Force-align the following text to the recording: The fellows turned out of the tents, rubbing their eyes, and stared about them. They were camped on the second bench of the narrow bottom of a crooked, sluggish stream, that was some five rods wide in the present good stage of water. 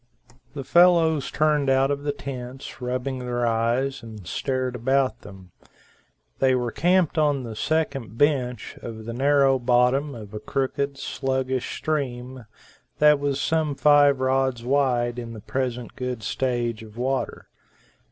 The 0.55 0.63
fellows 0.63 1.29
turned 1.29 1.69
out 1.69 1.91
of 1.91 2.01
the 2.01 2.11
tents, 2.11 2.81
rubbing 2.81 3.19
their 3.19 3.45
eyes, 3.45 4.01
and 4.01 4.25
stared 4.25 4.75
about 4.75 5.21
them. 5.21 5.51
They 6.39 6.55
were 6.55 6.71
camped 6.71 7.19
on 7.19 7.43
the 7.43 7.55
second 7.55 8.17
bench 8.17 8.79
of 8.81 9.05
the 9.05 9.13
narrow 9.13 9.59
bottom 9.59 10.15
of 10.15 10.33
a 10.33 10.39
crooked, 10.39 10.97
sluggish 10.97 11.77
stream, 11.77 12.47
that 12.97 13.19
was 13.19 13.39
some 13.39 13.75
five 13.75 14.19
rods 14.19 14.63
wide 14.65 15.19
in 15.19 15.33
the 15.33 15.39
present 15.41 15.95
good 15.95 16.23
stage 16.23 16.81
of 16.81 16.97
water. 16.97 17.45